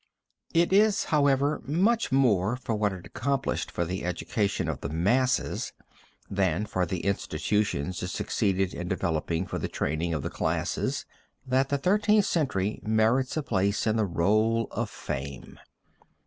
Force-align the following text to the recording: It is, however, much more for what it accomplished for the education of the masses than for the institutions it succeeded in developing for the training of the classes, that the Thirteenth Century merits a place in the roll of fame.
It 0.55 0.73
is, 0.73 1.03
however, 1.03 1.61
much 1.63 2.11
more 2.11 2.55
for 2.55 2.73
what 2.73 2.91
it 2.91 3.05
accomplished 3.05 3.69
for 3.69 3.85
the 3.85 4.03
education 4.03 4.67
of 4.67 4.81
the 4.81 4.89
masses 4.89 5.73
than 6.27 6.65
for 6.65 6.87
the 6.87 7.01
institutions 7.01 8.01
it 8.01 8.07
succeeded 8.07 8.73
in 8.73 8.87
developing 8.87 9.45
for 9.45 9.59
the 9.59 9.67
training 9.67 10.15
of 10.15 10.23
the 10.23 10.31
classes, 10.31 11.05
that 11.45 11.69
the 11.69 11.77
Thirteenth 11.77 12.25
Century 12.25 12.79
merits 12.81 13.37
a 13.37 13.43
place 13.43 13.85
in 13.85 13.95
the 13.95 14.05
roll 14.07 14.67
of 14.71 14.89
fame. 14.89 15.59